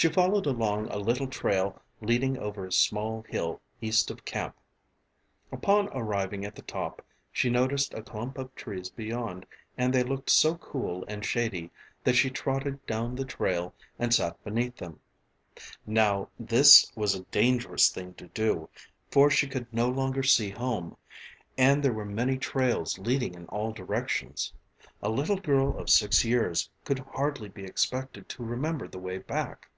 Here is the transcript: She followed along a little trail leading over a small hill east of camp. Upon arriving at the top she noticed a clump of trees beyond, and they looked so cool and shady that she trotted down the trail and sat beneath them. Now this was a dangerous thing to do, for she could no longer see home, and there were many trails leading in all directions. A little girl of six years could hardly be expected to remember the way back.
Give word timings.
She 0.00 0.06
followed 0.08 0.46
along 0.46 0.90
a 0.92 0.96
little 0.98 1.26
trail 1.26 1.82
leading 2.00 2.38
over 2.38 2.64
a 2.64 2.70
small 2.70 3.22
hill 3.22 3.60
east 3.80 4.12
of 4.12 4.24
camp. 4.24 4.54
Upon 5.50 5.88
arriving 5.88 6.44
at 6.44 6.54
the 6.54 6.62
top 6.62 7.04
she 7.32 7.50
noticed 7.50 7.92
a 7.94 8.02
clump 8.04 8.38
of 8.38 8.54
trees 8.54 8.90
beyond, 8.90 9.44
and 9.76 9.92
they 9.92 10.04
looked 10.04 10.30
so 10.30 10.54
cool 10.54 11.04
and 11.08 11.24
shady 11.24 11.72
that 12.04 12.14
she 12.14 12.30
trotted 12.30 12.86
down 12.86 13.16
the 13.16 13.24
trail 13.24 13.74
and 13.98 14.14
sat 14.14 14.40
beneath 14.44 14.76
them. 14.76 15.00
Now 15.84 16.28
this 16.38 16.92
was 16.94 17.16
a 17.16 17.24
dangerous 17.32 17.88
thing 17.90 18.14
to 18.18 18.28
do, 18.28 18.68
for 19.10 19.30
she 19.30 19.48
could 19.48 19.66
no 19.72 19.88
longer 19.88 20.22
see 20.22 20.50
home, 20.50 20.96
and 21.56 21.82
there 21.82 21.92
were 21.92 22.04
many 22.04 22.38
trails 22.38 23.00
leading 23.00 23.34
in 23.34 23.46
all 23.46 23.72
directions. 23.72 24.52
A 25.02 25.08
little 25.08 25.40
girl 25.40 25.76
of 25.76 25.90
six 25.90 26.24
years 26.24 26.70
could 26.84 27.00
hardly 27.00 27.48
be 27.48 27.64
expected 27.64 28.28
to 28.28 28.44
remember 28.44 28.86
the 28.86 29.00
way 29.00 29.18
back. 29.18 29.68